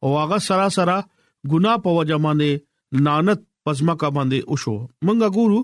او 0.04 0.10
هغه 0.21 0.38
سره 0.47 0.65
سره 0.78 0.97
ګناه 1.51 1.82
په 1.86 1.89
وجه 1.97 2.17
باندې 2.25 2.51
لعنت 3.08 3.39
پزمکه 3.67 4.10
باندې 4.17 4.39
وشو 4.56 4.75
مونږه 5.06 5.28
ګورو 5.38 5.60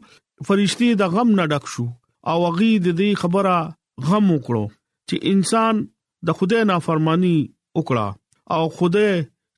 فرشتي 0.49 0.89
د 1.01 1.13
غم 1.15 1.33
نه 1.39 1.45
ډک 1.53 1.65
شو 1.73 1.85
او 2.33 2.37
هغه 2.47 2.69
د 2.85 2.89
دې 2.99 3.09
خبره 3.23 3.55
غم 4.09 4.25
وکړو 4.35 4.63
چې 5.07 5.15
انسان 5.33 5.83
د 6.29 6.39
خدای 6.39 6.63
نافرمانی 6.71 7.35
وکړه 7.79 8.07
او 8.55 8.61
خدای 8.79 9.11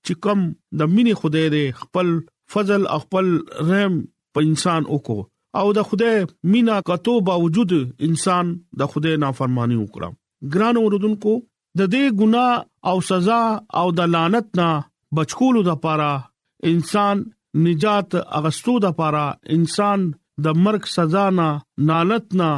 چې 0.05 0.13
کوم 0.23 0.39
د 0.79 0.93
مینې 0.93 1.15
خدای 1.21 1.45
دې 1.53 1.65
خپل 1.83 2.07
فضل 2.53 2.81
خپل 3.03 3.25
رحم 3.69 3.93
په 4.37 4.43
انسان 4.49 4.81
وکړو 4.93 5.19
او 5.59 5.67
د 5.77 5.85
خدای 5.89 6.25
مینا 6.51 6.75
کتو 6.87 7.13
باوجود 7.29 7.73
انسان 8.07 8.45
د 8.81 8.93
خدای 8.93 9.15
نافرمانی 9.23 9.75
وکړه 9.79 10.09
ګران 10.55 10.75
اوردونکو 10.81 11.33
د 11.81 11.91
دې 11.93 12.03
ګناه 12.19 12.53
او 12.91 12.95
سزا 13.09 13.41
او 13.81 13.85
د 13.99 14.09
لعنت 14.13 14.47
نه 14.61 14.69
بچکولو 15.19 15.61
د 15.67 15.71
پاره 15.83 16.11
انسان 16.71 17.23
نجات 17.67 18.15
اغستو 18.39 18.75
د 18.85 18.95
پاره 19.01 19.25
انسان 19.57 20.07
د 20.47 20.59
مرګ 20.67 20.83
سزا 20.95 21.25
نه 21.41 21.49
نالت 21.91 22.27
نه 22.41 22.51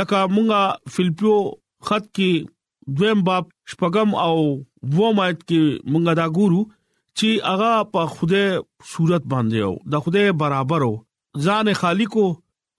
لکه 0.00 0.20
مونږه 0.36 0.62
فلپیو 0.94 1.36
خط 1.88 2.04
کې 2.06 2.98
دویم 3.00 3.20
باب 3.28 3.44
شپږم 3.70 4.10
او 4.26 4.34
ومات 4.98 5.36
کې 5.48 5.62
مونږه 5.92 6.12
دا 6.20 6.26
ګورو 6.38 6.62
چې 7.18 7.28
هغه 7.52 7.72
په 7.96 8.02
خدای 8.14 8.46
صورت 8.94 9.24
باندې 9.32 9.60
او 9.66 9.72
د 9.94 10.04
خدای 10.06 10.34
برابر 10.42 10.86
او 10.88 10.92
ځان 11.46 11.72
خالق 11.82 12.16
او 12.24 12.26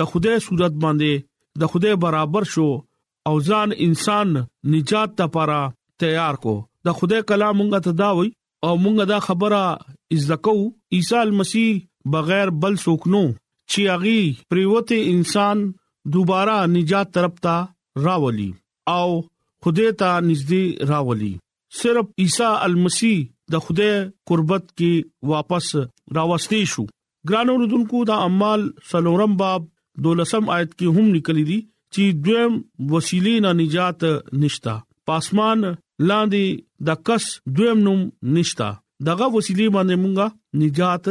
د 0.00 0.10
خدای 0.12 0.40
صورت 0.48 0.78
باندې 0.86 1.24
د 1.60 1.70
خوده 1.72 1.90
برابر 2.04 2.44
شو 2.52 2.68
او 3.28 3.34
ځان 3.48 3.68
انسان 3.86 4.28
نجات 4.74 5.10
لپاره 5.22 5.60
تیار 6.02 6.34
کو 6.46 6.54
د 6.88 6.96
خوده 7.00 7.18
کلام 7.30 7.54
مونږ 7.60 7.70
ته 7.86 7.92
دا 8.02 8.10
وای 8.18 8.28
او 8.68 8.72
مونږ 8.84 8.96
دا 9.12 9.18
خبره 9.28 9.62
ازدکو 10.16 10.56
عیسی 10.98 11.22
مسیح 11.40 11.72
بغیر 12.16 12.48
بل 12.64 12.74
سوکنو 12.84 13.22
چې 13.70 13.80
اغي 13.96 14.18
پریوته 14.52 14.98
انسان 15.14 15.56
دوباره 16.16 16.56
نجات 16.74 17.08
ترپتا 17.18 17.54
راولي 18.08 18.50
او 18.96 19.06
خوده 19.62 19.92
ته 20.02 20.10
نږدې 20.28 20.64
راولي 20.92 21.32
صرف 21.82 22.06
عیسی 22.26 22.50
المسی 22.66 23.14
د 23.52 23.64
خوده 23.68 23.94
قربت 24.32 24.64
کې 24.66 25.34
واپس 25.34 25.70
راوستي 26.18 26.62
شو 26.74 26.84
ګرانو 27.30 27.56
رودونکو 27.62 28.04
دا 28.10 28.16
اعمال 28.24 28.68
سلورم 28.90 29.36
باب 29.42 29.72
دولسم 30.02 30.48
آیت 30.56 30.70
کې 30.78 30.86
هم 30.98 31.06
لیکل 31.14 31.38
دي 31.48 31.58
چې 31.94 32.02
دویم 32.26 32.52
وسیلې 32.92 33.34
نه 33.46 33.50
نجات 33.62 34.00
نشتا 34.44 34.74
پاسمان 35.10 35.60
لاندې 36.08 36.44
د 36.88 37.02
کس 37.10 37.24
دویم 37.58 37.78
نوم 37.88 38.00
نشتا 38.38 38.68
دغه 39.08 39.26
وسیلې 39.36 39.68
باندې 39.76 39.94
مونږه 40.02 40.26
نجات 40.60 41.04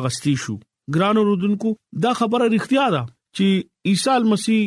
اغستی 0.00 0.34
شو 0.44 0.54
ګران 0.96 1.16
رودونکو 1.30 1.68
دا 2.04 2.12
خبره 2.20 2.44
اړتیا 2.48 2.86
ده 2.94 3.02
چې 3.36 3.46
عیسی 3.92 4.18
مسیح 4.34 4.62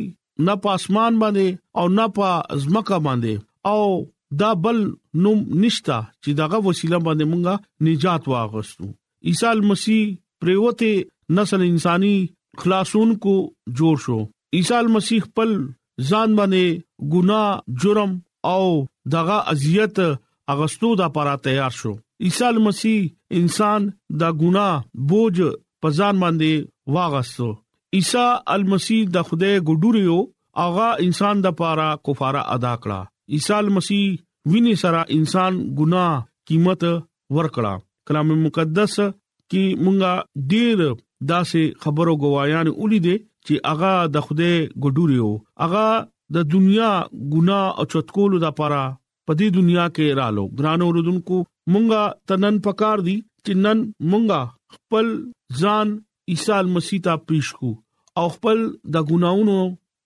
نه 0.49 0.53
پاسمان 0.67 1.13
باندې 1.23 1.47
او 1.81 1.86
نه 1.97 2.05
په 2.19 2.27
ازمکه 2.57 2.97
باندې 3.07 3.33
او 3.71 4.03
دا 4.43 4.51
بل 4.67 4.77
نوم 5.23 5.39
نشتا 5.63 5.97
چې 6.23 6.31
داغه 6.41 6.57
وسیله 6.67 6.99
باندې 7.07 7.25
مونږه 7.33 7.89
نجات 7.89 8.23
واغستو 8.36 8.88
عیسی 9.31 9.59
مسیح 9.71 10.01
پریوته 10.43 11.36
نسل 11.39 11.62
انساني 11.69 12.15
خلاصونکو 12.62 13.36
جوړ 13.80 13.96
شو 14.06 14.18
عیسی 14.58 14.82
مسیح 14.96 15.22
پل 15.36 15.52
ځان 16.10 16.30
باندې 16.39 17.13
ګناه 17.13 17.80
جرم 17.84 18.12
او 18.52 18.66
دغه 19.16 19.38
اذیت 19.54 20.00
اغستو 20.54 20.92
دا 21.02 21.06
لپاره 21.10 21.34
تیار 21.48 21.72
شو 21.80 21.92
عیسی 22.30 22.52
مسیح 22.68 23.08
انسان 23.42 23.89
دا 24.24 24.30
ګناه 24.44 24.82
بوج 25.12 25.42
په 25.86 25.89
ځان 26.00 26.20
باندې 26.26 26.98
واغستو 26.98 27.50
عیسی 28.00 28.28
المسیح 28.56 29.02
د 29.16 29.28
خدای 29.32 29.56
ګډوريو 29.68 30.18
اغا 30.66 30.89
انسان 31.08 31.42
د 31.46 31.56
لپاره 31.56 31.88
کفاره 32.10 32.44
ادا 32.58 32.74
کړه 32.86 33.38
عیسی 33.38 33.74
مسیح 33.80 34.22
ویني 34.54 34.76
سره 34.84 35.04
انسان 35.20 35.60
ګناه 35.82 36.24
قیمت 36.52 36.84
ورکړه 36.92 37.74
کلام 38.10 38.34
مقدس 38.46 38.96
کې 39.04 39.86
مونږه 39.86 40.48
ډیر 40.54 40.88
داسې 41.31 41.62
خبرو 41.83 42.13
گوايان 42.23 42.67
ولیدې 42.77 43.15
چې 43.45 43.59
اغا 43.73 43.93
د 44.15 44.25
خوده 44.29 44.51
ګډوريو 44.83 45.29
اغا 45.67 45.86
د 46.38 46.45
دنیا 46.55 46.91
ګنا 47.36 47.62
او 47.81 47.86
چتکول 47.93 48.33
د 48.45 48.55
پاره 48.62 48.83
په 49.29 49.38
دې 49.41 49.47
دنیا 49.57 49.86
کې 49.95 50.07
رالو 50.21 50.45
ګرانو 50.62 50.88
رودونکو 50.97 51.38
مونږه 51.73 52.01
تنن 52.31 52.59
پکار 52.67 53.05
دي 53.07 53.15
چې 53.45 53.62
نن 53.65 53.83
مونږه 54.09 54.41
خپل 54.75 55.07
ځان 55.62 55.93
عیسی 56.33 56.57
مسیح 56.75 57.03
ته 57.07 57.23
پیښ 57.31 57.62
کو 57.62 57.71
او 58.21 58.25
خپل 58.36 58.65
د 58.97 59.05
ګناونو 59.12 59.57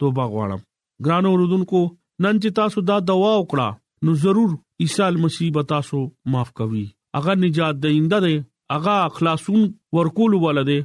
توبه 0.03 0.31
غواړم 0.35 0.67
ګرانو 1.07 1.35
رودونکو 1.43 1.81
نن 2.25 2.39
چې 2.43 2.57
تاسو 2.61 2.83
دا 2.91 2.97
دوا 3.11 3.31
وکړه 3.41 4.07
نو 4.07 4.13
ضرور 4.25 4.49
عیسی 4.81 5.03
مسیح 5.23 5.61
تاسو 5.69 5.97
معاف 6.33 6.51
کوي 6.59 6.83
اغه 7.19 7.33
نجات 7.39 7.79
دینده 7.83 8.19
دی 8.25 8.35
اغه 8.75 8.93
اخلاصون 9.07 9.65
ورکول 9.97 10.33
ولده 10.43 10.77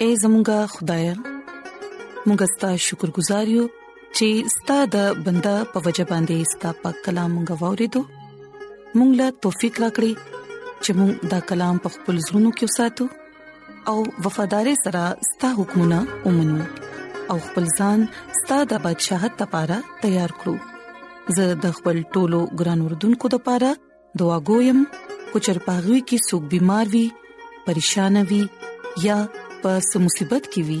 اے 0.00 0.14
زمونږ 0.24 0.72
خدای 0.78 1.31
مونږ 2.26 2.42
ستاسو 2.54 2.82
شکر 2.88 3.10
گزار 3.16 3.46
یو 3.56 3.62
چې 4.16 4.26
ستاسو 4.56 4.88
د 4.96 5.22
بندا 5.28 5.54
په 5.72 5.78
وجه 5.86 6.04
باندې 6.10 6.48
ستاسو 6.52 6.78
په 6.84 6.90
کلام 7.06 7.32
غوورې 7.48 7.86
دو 7.94 8.02
مونږ 8.96 9.10
لا 9.20 9.26
توفیق 9.46 9.74
راکړي 9.84 10.12
چې 10.82 10.90
مونږ 10.98 11.12
دا 11.32 11.40
کلام 11.48 11.76
په 11.86 11.92
خپل 11.94 12.14
زړونو 12.26 12.50
کې 12.56 12.66
وساتو 12.68 13.04
او 13.90 13.96
وفادار 14.26 14.66
سره 14.84 15.00
ستاسو 15.30 15.56
حکمونه 15.62 15.98
ومنو 16.28 16.60
او 17.30 17.36
خپل 17.48 17.64
ځان 17.78 17.98
ستاسو 18.38 18.68
د 18.74 18.84
بدشاه 18.86 19.32
ته 19.40 19.44
لپاره 19.48 19.78
تیار 20.04 20.30
کړو 20.44 20.54
زه 21.40 21.46
د 21.66 21.76
خپل 21.80 21.96
ټولو 22.18 22.40
ګران 22.62 22.86
وردونکو 22.88 23.32
لپاره 23.36 23.70
دعا 24.24 24.38
کوم 24.52 24.84
کو 25.32 25.44
چر 25.46 25.62
پاغوي 25.68 26.00
کې 26.06 26.30
سګ 26.30 26.42
بيمار 26.54 26.86
وي 26.96 27.04
پریشان 27.68 28.24
وي 28.32 28.42
یا 29.08 29.20
پس 29.64 29.90
مصیبت 30.08 30.42
کې 30.54 30.64
وي 30.70 30.80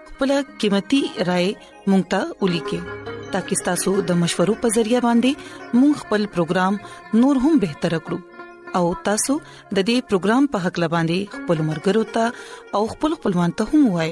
خپل 0.21 0.31
قیمتي 0.61 0.97
رائے 1.27 1.45
مونږ 1.91 2.03
ته 2.09 2.41
ولیکې 2.41 3.29
ترڅو 3.35 3.57
تاسو 3.67 3.91
د 4.09 4.17
مشورو 4.23 4.55
په 4.65 4.69
ذریعہ 4.75 4.99
باندې 5.05 5.77
مونږ 5.77 5.95
خپل 6.01 6.25
پروګرام 6.35 6.75
نور 7.21 7.37
هم 7.45 7.53
بهتر 7.63 7.93
کړو 8.09 8.75
او 8.79 8.83
تاسو 9.07 9.37
د 9.45 9.77
دې 9.87 10.05
پروګرام 10.09 10.47
په 10.55 10.61
حق 10.65 10.75
لباندي 10.83 11.15
خپل 11.37 11.63
مرګرو 11.69 12.03
ته 12.17 12.27
او 12.79 12.81
خپل 12.91 13.15
خپلوان 13.17 13.55
ته 13.61 13.71
هم 13.73 13.89
وای 13.95 14.11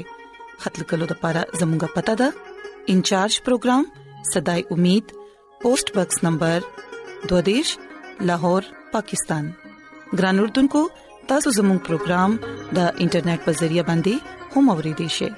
خپل 0.64 0.88
کلو 0.94 1.08
د 1.12 1.20
پاره 1.26 1.44
زموږه 1.60 1.92
پته 1.98 2.16
ده 2.22 2.94
انچارج 2.96 3.38
پروګرام 3.50 3.86
صداي 4.34 4.64
امید 4.78 5.14
پوسټ 5.18 5.98
باکس 6.00 6.24
نمبر 6.30 6.66
22 7.34 7.76
لاهور 8.32 8.72
پاکستان 8.98 9.52
ګران 10.16 10.42
اردوونکو 10.46 10.82
تاسو 11.34 11.54
زموږ 11.62 11.86
پروګرام 11.92 12.36
د 12.48 13.06
انټرنیټ 13.06 13.48
په 13.50 13.56
ذریعہ 13.64 13.86
باندې 13.92 14.58
هم 14.58 14.74
اوريدي 14.78 15.08
شئ 15.20 15.30